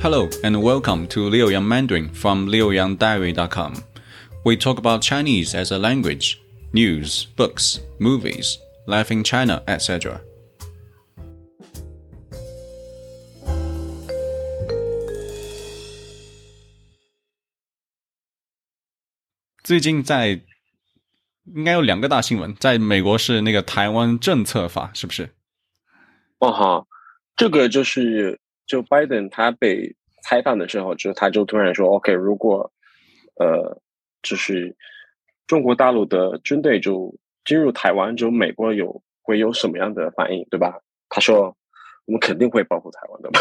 [0.00, 3.74] Hello and welcome to Liu Yang Mandarin from liuyangdiary.com.
[4.44, 6.40] We talk about Chinese as a language,
[6.72, 10.20] news, books, movies, life in China, etc.
[19.64, 20.40] 最近在
[21.54, 25.30] 应该有两个大新闻，在美国是那个台湾政策法，是不是？
[26.38, 26.86] 哦哈，
[27.36, 28.38] 这个就是
[28.71, 29.93] 就拜登他被
[30.23, 32.71] 采访的时候，就他就突然说，OK，如果
[33.35, 33.81] 呃，
[34.21, 34.73] 就是
[35.45, 40.79] 中国大陆的军队就进入台湾，就美国有会有什么样的反应，对吧？
[41.09, 41.53] 他说，
[42.05, 43.39] 我们肯定会保护台湾的嘛。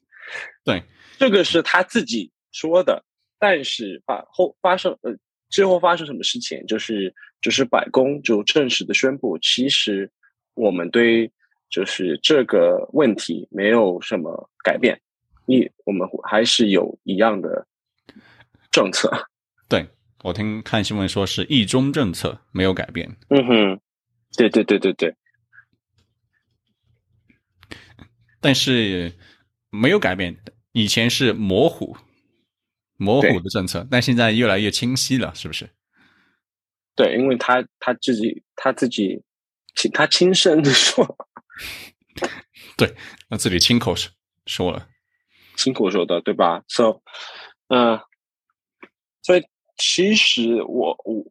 [0.66, 0.82] 对，
[1.18, 3.02] 这个是他自己说的，
[3.38, 5.16] 但是发后发生呃。
[5.50, 6.62] 最后发生什么事情？
[6.66, 10.12] 就是就是白宫就正式的宣布，其实
[10.52, 11.32] 我们对
[11.68, 15.00] 就是这个问题没有什么改变，
[15.46, 17.66] 一我们还是有一样的
[18.70, 19.10] 政策。
[19.68, 19.86] 对
[20.24, 23.16] 我听看新闻说是一中政策没有改变。
[23.28, 23.80] 嗯哼，
[24.36, 25.14] 对对对对对。
[28.40, 29.12] 但是
[29.70, 30.36] 没有改变，
[30.72, 31.96] 以前是模糊。
[33.00, 35.70] 模糊的政策，但现在越来越清晰了，是不是？
[36.96, 39.22] 对，因为他他自己他自己
[39.76, 41.06] 亲他亲身的说，
[42.76, 42.94] 对，
[43.28, 44.10] 那自己亲口说
[44.46, 44.88] 说了，
[45.56, 47.02] 亲口说的，对吧？So，
[47.68, 48.00] 嗯，
[49.22, 49.44] 所以
[49.76, 51.24] 其实我我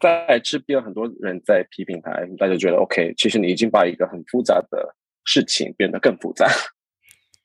[0.00, 6.48] 在这边很多人在批评他，大家觉得 OK，其实你已经把一个很复杂的事情变得更复杂。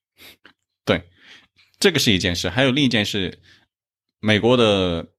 [0.86, 1.04] 对，
[1.80, 3.40] 这个是一件事，还有另一件事。
[4.20, 5.10] 美国的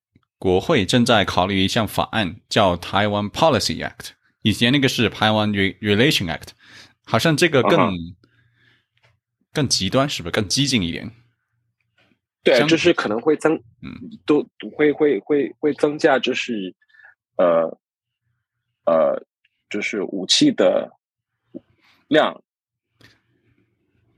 [0.41, 4.11] 国会正在考虑一项法案，叫台湾 Policy Act。
[4.43, 6.49] 以前那个是台湾 Relation Act，
[7.09, 7.95] 好像这个更
[9.53, 11.11] 更极端，是不是更激进一点？
[12.45, 13.91] 对，就是可能会增，嗯，
[14.27, 16.75] 都会会会会增加，就是
[17.37, 17.79] 呃
[18.85, 19.27] 呃，
[19.71, 20.91] 就是武器的
[22.09, 22.43] 量。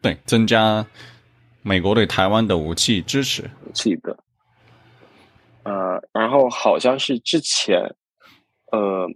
[0.03, 0.85] 对，增加
[1.63, 4.19] 美国对台湾的武器支持，武器的。
[5.63, 7.79] 呃，然后好像是之前，
[8.73, 9.07] 呃，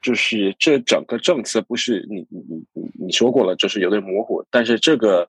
[0.00, 2.64] 就是这整个政策不是你你
[3.02, 4.44] 你你说过了，就是有点模糊。
[4.50, 5.28] 但是这个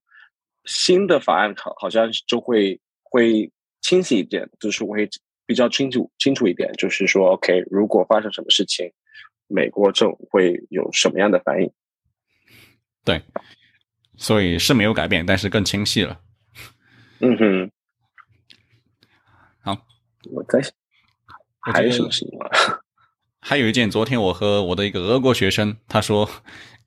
[0.65, 3.51] 新的法案好好像就会会
[3.81, 5.09] 清晰一点，就是会
[5.45, 8.91] 比较清楚清楚一点，就是说，OK，如果发生什么事情，
[9.47, 11.71] 美国政府会有什么样的反应？
[13.03, 13.21] 对，
[14.15, 16.21] 所以是没有改变，但是更清晰了。
[17.19, 17.71] 嗯哼。
[19.63, 19.85] 好
[20.31, 20.71] 我在想，
[21.59, 22.45] 还有什么事情吗？
[23.45, 26.29] 还有一件，昨天我和我的一个俄国学生，他说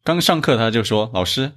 [0.06, 1.50] 刚上课，他就说老师，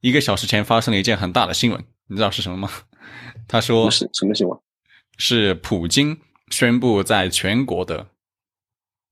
[0.00, 2.68] 一个小时前发生了一件很大的新闻，你知道是什么吗？
[3.46, 4.58] 他说是什么新闻？
[5.18, 8.08] 是普京宣布在全国的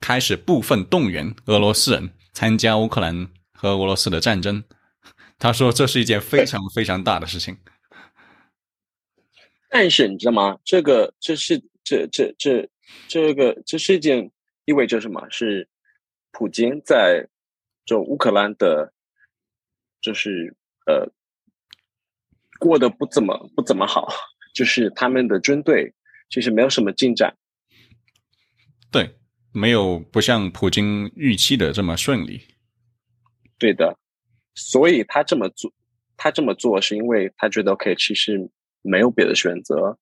[0.00, 4.64] 开始部分动员俄罗斯人参加乌克兰和俄罗斯的战争。
[5.38, 7.56] 他说这是一件非常非常大的事情。
[9.70, 10.58] 但是你知道吗？
[10.64, 12.68] 这个这是这这这
[13.06, 14.32] 这个这是一件
[14.64, 15.24] 意味着什么？
[15.30, 15.68] 是
[16.32, 17.28] 普京在
[17.86, 18.92] 就乌克兰的，
[20.02, 20.54] 就是
[20.84, 21.10] 呃
[22.58, 24.06] 过得不怎么不怎么好，
[24.52, 25.94] 就是他们的军队
[26.28, 27.34] 其实没有什么进展。
[28.90, 29.16] 对，
[29.52, 32.46] 没有不像普京预期的这么顺利。
[33.56, 33.96] 对的，
[34.54, 35.72] 所以他这么做，
[36.18, 38.50] 他这么做是因为他觉得 OK，其实。
[38.88, 39.98] 没有别的选择，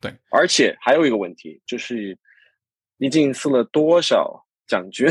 [0.00, 2.16] 对，而且还有一个问题，就是
[2.98, 5.08] 已经死了多少将军？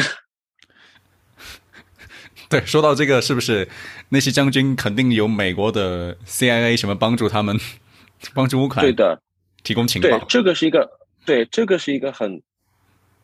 [2.49, 3.67] 对，说到这个，是不是
[4.09, 7.59] 那些将军肯定有美国的 CIA 什么帮助他们，
[8.33, 8.85] 帮助乌克兰？
[8.85, 9.21] 对的，
[9.63, 10.19] 提供情报。
[10.29, 10.89] 这个是一个，
[11.25, 12.41] 对，这个是一个很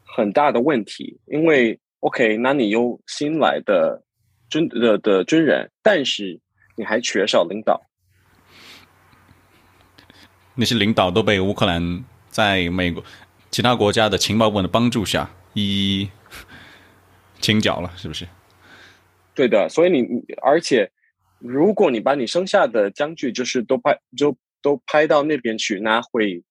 [0.04, 4.02] 很大的问题，因为 OK，那你有新来的
[4.50, 6.40] 军的的军人，但是
[6.76, 7.80] 你还缺少领导。
[10.56, 13.04] 那些领导都被乌克兰在美国
[13.52, 16.10] 其他国家的情报部门的帮助下一一
[17.40, 18.28] 清剿了，是不是？
[19.34, 20.92] 对的，所以你而且
[21.40, 26.44] 如果你把你剩下的将军就是都派就都派到那边去，那会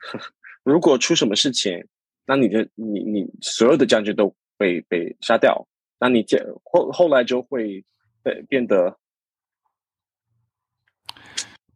[0.64, 1.86] 如果出什么事情，
[2.26, 5.66] 那你的你你所有的将军都被被杀掉，
[5.98, 7.84] 那你这后后来就会
[8.22, 8.98] 变变得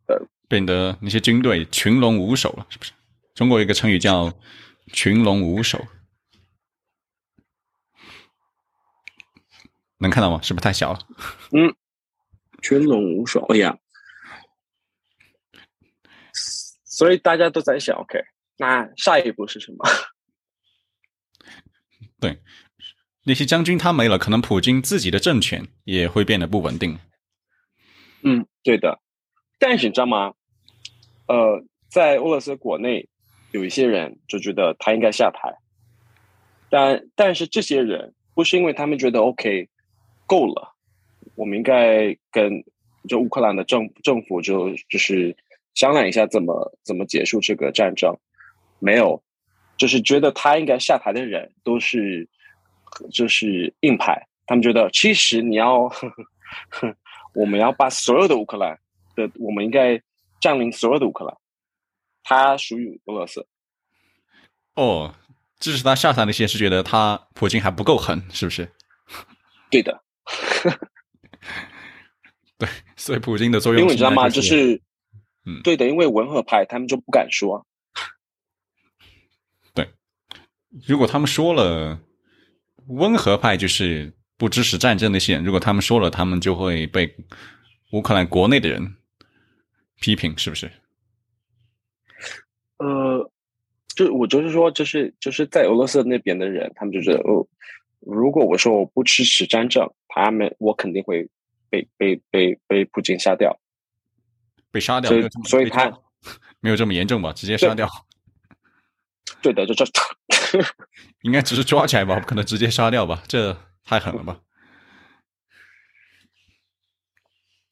[0.07, 0.27] 呃。
[0.47, 2.93] 变得那些军队群龙无首了，是不是？
[3.35, 4.31] 中国有一个成语叫
[4.93, 5.83] “群龙无首”，
[9.99, 10.41] 能看到吗？
[10.43, 10.99] 是不是太小了？
[11.53, 11.75] 嗯，
[12.63, 13.45] 群龙无首。
[13.47, 13.79] 哎呀，
[16.85, 18.23] 所以大家都在想，OK，
[18.59, 19.85] 那下一步是什么？
[22.21, 22.41] 对，
[23.25, 26.99] 那些将军他没了，可能普京自己的政权也会变得不稳定。
[28.23, 29.01] 嗯，对的。
[29.59, 30.35] 但是你知道吗？
[31.27, 33.09] 呃，在俄罗斯国内，
[33.53, 35.57] 有一些人就觉得他应该下台，
[36.69, 39.69] 但但是这些人不是因为他们觉得 OK
[40.27, 40.75] 够了，
[41.35, 42.65] 我们应该跟
[43.09, 45.37] 就乌克兰的政政府就就是
[45.75, 48.17] 商量一下怎么怎么结束这个战争，
[48.79, 49.23] 没有，
[49.77, 52.29] 就是觉得他应该下台的人都是
[53.13, 55.91] 就是硬派，他们觉得其实你要
[57.35, 58.79] 我们要把所有的乌克兰
[59.17, 60.01] 的，我们应该
[60.41, 61.37] 占领所有的乌克兰，
[62.23, 63.47] 它属于俄罗斯。
[64.77, 65.15] 哦，
[65.59, 68.71] 支持他下台那些是觉得他普京还不够狠，是不是？
[69.71, 70.04] 对的。
[72.59, 74.29] 对，所以普京的作用，因为你知道吗？
[74.29, 74.81] 就是，
[75.45, 77.67] 嗯，对的，因为文和派他们就不敢说。
[79.75, 79.89] 对，
[80.87, 81.99] 如果他们说了，
[82.87, 87.15] 温和派就是不支持战争那些人，如果他们说了，他们就会被
[87.93, 88.97] 乌克兰国内的人
[90.01, 90.71] 批评，是不是？
[92.79, 93.31] 呃，
[93.95, 97.47] 就我就是说，就是就是在俄罗斯那边的人，他们就觉得，哦，
[98.07, 101.29] 如果我说我不支持战争，他们我肯定会。
[101.71, 103.59] 被被被被普京杀掉，
[104.71, 105.93] 被杀掉，所以所以他
[106.61, 107.33] 没有这么严重吧？
[107.33, 107.89] 直接杀掉？
[109.43, 109.85] 对的，就这
[111.23, 113.25] 应该只是抓起来吧，不可能直接杀掉吧？
[113.27, 114.41] 这太狠了吧？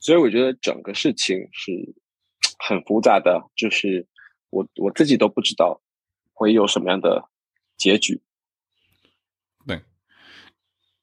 [0.01, 1.95] 所以我觉得整个事情是
[2.59, 4.09] 很复杂的，就是
[4.51, 5.81] 我我自己都不知道
[6.33, 7.29] 会有什么样的
[7.77, 8.21] 结局。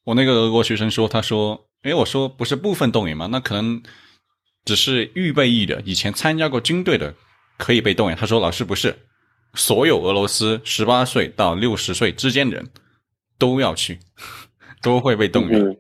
[0.09, 1.65] 对，我那个俄国学生说，他说。
[1.81, 3.27] 哎，我说不是部分动员吗？
[3.27, 3.81] 那可能
[4.65, 7.15] 只是预备役的，以前参加过军队的
[7.57, 8.17] 可以被动员。
[8.17, 9.07] 他说：“老师不是，
[9.53, 12.69] 所有俄罗斯十八岁到六十岁之间的人
[13.37, 13.97] 都要去，
[14.83, 15.77] 都会被动员。”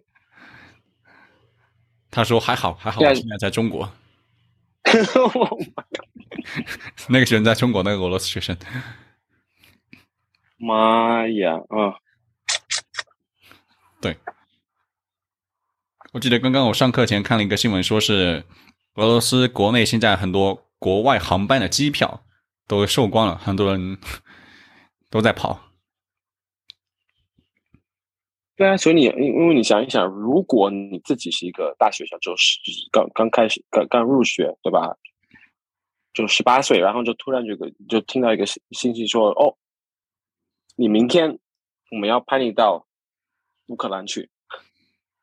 [2.09, 3.91] 他说：“还好，还好，我现在在中国。”
[7.09, 8.55] 那个学生在中国，那个俄罗斯学生。
[10.55, 11.55] 妈呀！
[11.67, 11.99] 啊，
[14.01, 14.17] 对。
[16.13, 18.43] 我记得刚刚我上课前看了一个新闻，说是
[18.95, 22.23] 俄罗斯国内现在很多国外航班的机票
[22.67, 23.97] 都售光了，很多人
[25.09, 25.61] 都在跑。
[28.55, 32.59] 对啊，所以你因为你想一想，如果你自己是一个大学生，就是
[32.91, 34.97] 刚刚开始刚刚入学，对吧？
[36.11, 39.55] 就十八岁，然后就突然就个就听到一个信信息说，哦，
[40.75, 41.39] 你明天
[41.91, 42.85] 我们要派你到
[43.69, 44.29] 乌克兰去。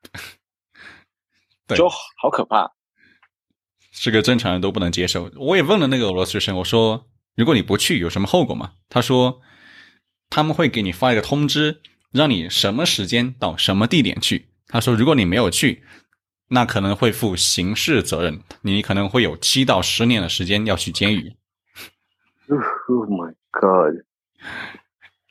[1.75, 2.71] 就好可怕，
[3.91, 5.29] 是个正常人都不能接受。
[5.35, 9.41] 我也问了那个俄罗斯学生，我说：“如果你不去，有什么后果吗？”他说
[10.31, 15.83] ：“他们会给你发一个通知，让你什么时间到什么地点去。”他说：“如果你没有去，
[16.47, 21.35] 那可能会负刑事责任，你可能会有七到十年的时间要去监狱。
[22.47, 24.05] ”Oh my god！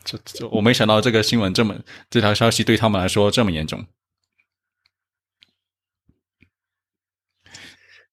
[0.06, 1.76] 这这，我没想到这个新闻这么，
[2.08, 3.84] 这条消息对他们来说这么严重。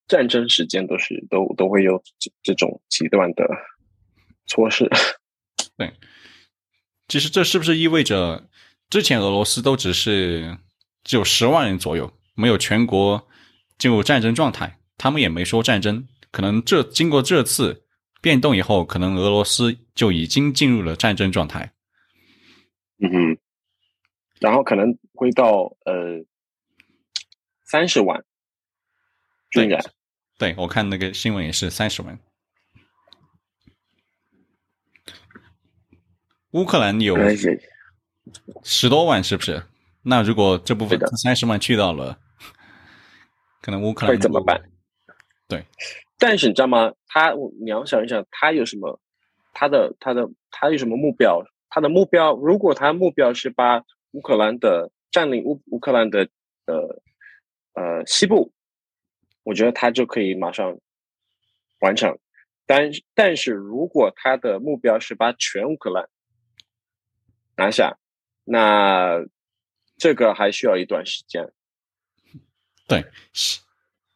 [0.06, 3.48] 战争时间都是都都会有这这种极端的
[4.46, 4.90] 措施。
[5.78, 5.94] 对，
[7.08, 8.50] 其实这是不是意味着
[8.90, 10.58] 之前俄罗斯都只是
[11.04, 13.26] 只有十万人左右，没有全国
[13.78, 16.06] 进入战争状态，他们也没说战争。
[16.30, 17.84] 可能这经过这次
[18.20, 21.72] 变动以后，可能俄罗斯就已经进入了战争状态。
[22.98, 23.38] 嗯哼，
[24.40, 26.24] 然后可能会到呃
[27.64, 28.24] 三十万。
[29.50, 29.80] 军人，
[30.36, 32.18] 对我看那个新闻也是三十万。
[36.50, 37.16] 乌克兰有
[38.64, 39.62] 十多万，是不是？
[40.02, 42.18] 那如果这部分三十万去到了，
[43.60, 44.60] 可能乌克兰会怎么办？
[45.46, 45.64] 对，
[46.18, 46.92] 但是你知道吗？
[47.06, 49.00] 他，你要想一想，他有什么？
[49.52, 51.44] 他的他的他有什么目标？
[51.74, 56.28] 他的目标，如果他目标是把乌克兰的占领乌乌克兰的
[56.66, 57.02] 呃
[57.72, 58.52] 呃西部。
[59.42, 60.78] 我觉得他就可以马上
[61.80, 62.18] 完成，
[62.64, 66.08] 但但是如果他的目标是把全乌克兰
[67.54, 67.98] 拿下，
[68.44, 69.22] 那
[69.98, 71.52] 这个还需要一段时间。
[72.88, 73.04] 对，
[73.34, 73.60] 西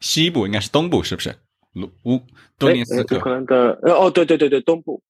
[0.01, 1.37] 西部应该是东部，是不是？
[1.75, 2.23] 乌乌
[2.57, 5.03] 多涅斯克乌克兰的哦，对对对对，东部。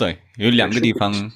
[0.00, 1.30] 对，有两个地方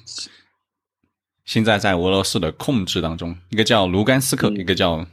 [1.43, 5.05] 现在在俄罗斯的控制当中，一个叫卢甘斯克，一个叫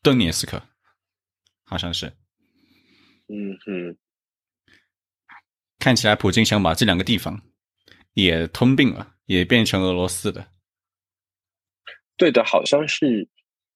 [0.00, 0.62] 顿涅斯克。
[1.64, 2.06] 好像是，
[3.26, 3.96] 嗯哼，
[5.80, 7.42] 看起来普京想把这两个地方
[8.14, 10.46] 也吞并了，也变成俄罗斯的。
[12.16, 13.28] 对的，好像是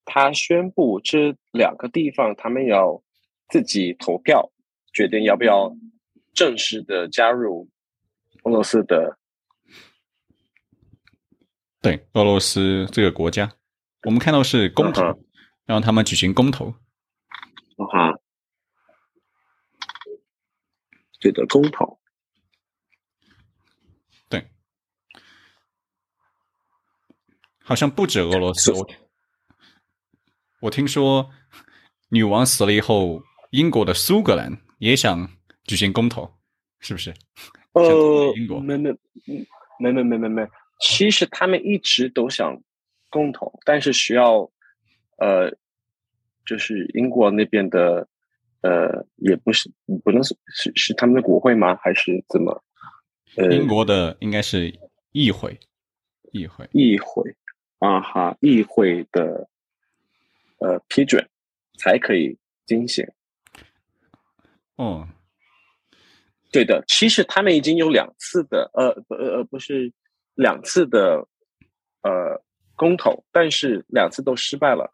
[0.05, 3.03] 他宣布这两个地方，他们要
[3.49, 4.53] 自己投票
[4.93, 5.77] 决定要不要
[6.33, 7.69] 正式的加入
[8.45, 9.19] 俄罗斯的。
[11.85, 13.53] 对，俄罗斯这个国家，
[14.05, 15.03] 我们看到是公投，
[15.67, 16.71] 让他们举行公投。
[17.93, 18.09] 啊，
[21.21, 22.01] 对的，公投。
[24.31, 24.49] 对，
[27.63, 28.73] 好像不止俄罗斯。
[28.73, 28.89] 我
[30.63, 31.31] 我听说，
[32.09, 35.29] 女王死了以后，英国的苏格兰也想
[35.65, 36.35] 举行公投，
[36.79, 37.13] 是不是？
[37.73, 38.91] 呃，英国没没
[39.79, 40.49] 没没没没没，
[40.81, 42.63] 其实他们一直都想
[43.11, 44.51] 共同，但是需要
[45.19, 45.57] 呃。
[46.47, 48.07] 就是英国那边的，
[48.61, 49.71] 呃，也不是
[50.05, 51.75] 不能是是是他们的国会吗？
[51.77, 52.63] 还是怎么？
[53.37, 54.79] 呃，英国的应该是
[55.13, 55.59] 议会，
[56.33, 57.35] 议会，议会
[57.79, 59.49] 啊哈，议会的
[60.59, 61.27] 呃批准
[61.79, 63.09] 才可以进行。
[64.77, 65.09] 哦，
[66.53, 69.91] 对的，其实他们已经有两次的，呃不呃不是
[70.35, 71.27] 两次的
[72.03, 72.43] 呃
[72.77, 74.93] 公投，但是两次都失败了。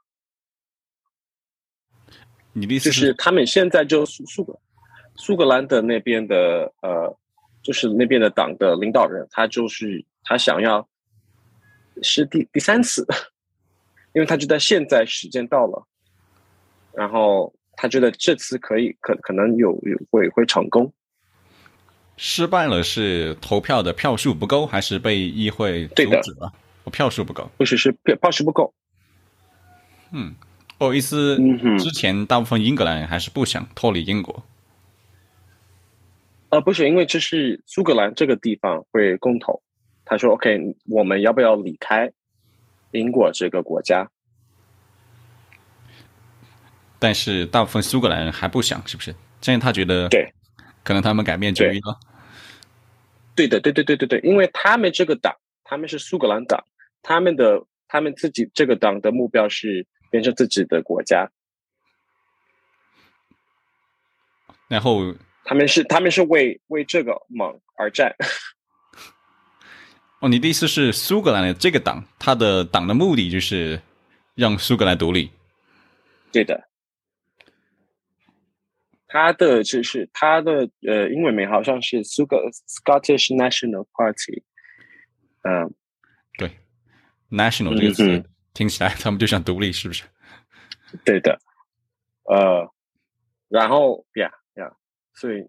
[2.52, 4.58] 你的意思就是他们现在就苏苏格
[5.14, 7.16] 苏格兰的那边的呃，
[7.62, 10.88] 就是那边的党的领导人，他就是他想要
[12.02, 13.06] 是第第三次，
[14.12, 15.86] 因为他觉得现在时间到了，
[16.92, 20.92] 然后他觉得这次可以可可能有有会会成功。
[22.22, 26.52] 失败了是投票的票数不够，还是被议会阻止了？
[26.84, 28.74] 我票数不够，不是是票票数不够。
[30.12, 30.34] 嗯。
[30.76, 31.36] 不好意思，
[31.78, 34.42] 之前大部分英格兰人还是不想脱离英国。
[36.48, 39.60] 呃，不是，因为这是苏格兰这个地方会公投，
[40.06, 40.58] 他说：“OK，
[40.88, 42.10] 我们要不要离开
[42.92, 44.10] 英国这个国家？”
[46.98, 49.14] 但是大部分苏格兰人还不想，是不是？
[49.38, 50.32] 这样他觉得对，
[50.82, 52.00] 可能他们改变主意了。
[53.48, 56.64] 对的，对对对对对，因为他们这个党，他们是苏格兰党，
[57.02, 59.86] 他们的他们自己这个党的目标是。
[60.10, 61.30] 变成自己的国家，
[64.66, 68.12] 然后他们是他们是为为这个梦而战。
[70.18, 73.80] 哦，你的意思是苏格兰的这个党，他的党的目的就是
[74.34, 75.30] 让苏格兰独立？
[76.32, 76.60] 对的，
[79.12, 82.36] 他的就是他的呃英文名好像是苏格
[82.68, 84.44] Scottish National Party。
[85.42, 85.74] 嗯，
[86.38, 86.48] 对
[87.28, 88.30] ，National 这个词。
[88.52, 90.04] 听起来他们就想独立，是不是？
[91.04, 91.40] 对的，
[92.24, 92.68] 呃，
[93.48, 94.76] 然后呀呀，
[95.14, 95.48] 所以，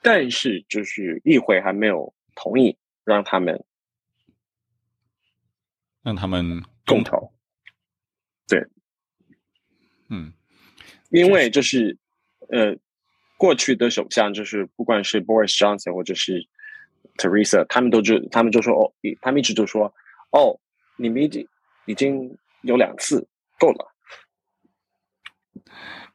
[0.00, 3.62] 但是就是议会还没有同意让他们
[6.02, 7.32] 让他们共投。
[8.48, 8.66] 对，
[10.08, 10.32] 嗯，
[11.10, 11.98] 因为就是
[12.50, 12.76] 呃，
[13.36, 16.46] 过去的首相就是不管是 Boris Johnson 或者是
[17.16, 19.92] Teresa，他们都就他们就说哦，他们一直就说
[20.30, 20.58] 哦，
[20.96, 21.46] 你们已经。
[21.88, 23.26] 已经有两次
[23.58, 23.94] 够了，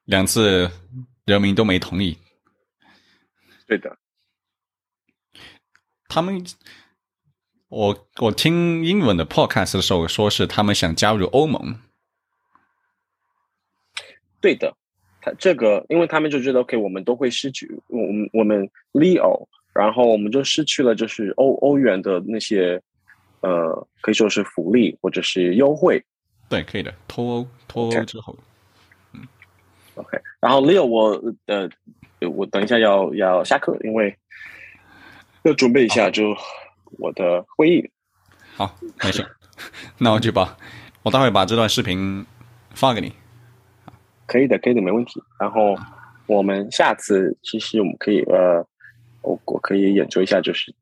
[0.03, 0.69] 两次
[1.25, 2.15] 人民都没同意。
[3.65, 3.97] 对的，
[6.07, 6.45] 他们，
[7.69, 11.81] 我我听英文的 podcast 的时候，说是他们想加入欧盟。
[14.39, 14.77] 对的，
[15.23, 22.81] 他这个，因为他们就觉得，OK，我们都会失去，我们我们 Leo，然后我们就失去了，就是欧欧元的那些。
[23.45, 26.01] 呃，可以说是福利或者是优惠，
[26.47, 26.93] 对，可以的。
[27.09, 28.33] 脱欧，脱欧之后，
[29.11, 29.19] 嗯
[29.95, 30.17] ，OK。
[30.39, 31.69] 然后 Leo，我呃，
[32.21, 34.17] 我等一下要要下课，因为
[35.41, 36.33] 要准备一下就
[36.91, 37.91] 我的会议。
[38.55, 39.27] 好，没事。
[39.99, 40.57] 那我就把，
[41.03, 42.25] 我待会把这段视频
[42.73, 43.11] 发给你。
[44.33, 45.21] 可以的，可以的，没问题。
[45.39, 45.77] 然后
[46.25, 48.65] 我们下次其实我们可以呃，
[49.21, 50.73] 我我可以研究一下，就是。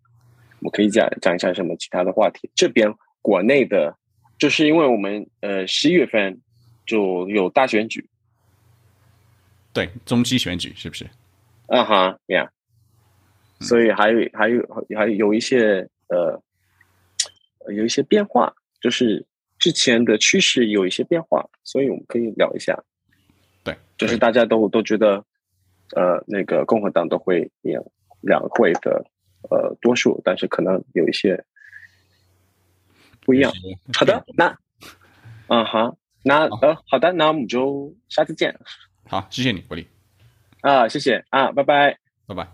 [0.60, 2.48] 我们可以讲讲一下什么其他的话题。
[2.54, 3.98] 这边国内的，
[4.38, 6.40] 就是因为我们呃十一月份
[6.86, 8.08] 就有大选举，
[9.74, 11.10] 对中期选举是不是？
[11.66, 12.50] 啊哈，Yeah，
[13.60, 16.40] 所以还有还有还有一些呃
[17.74, 19.26] 有一些变化，就是
[19.58, 22.78] 之前的趋势有一些变化，所以我们可以聊一下。
[24.06, 25.24] 对，就是大家都都觉得
[25.96, 27.80] 呃那个共和党都会赢
[28.22, 29.06] 两会的。
[29.50, 31.44] 呃，多数，但是可能有一些
[33.26, 33.52] 不一样。
[33.92, 34.56] 好的，那，
[35.48, 38.56] 嗯，好，那呃，好的，那我们就下次见。
[39.10, 39.88] 好，谢谢你，国立。
[40.62, 42.48] 啊，谢谢啊，拜拜，拜拜。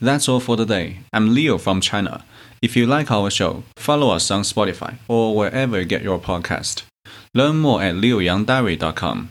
[0.00, 0.98] That's all for today.
[1.10, 2.22] I'm Leo from China.
[2.60, 6.84] If you like our show, follow us on Spotify or wherever you get your podcast.
[7.34, 9.30] Learn more at leoyangdiary.com.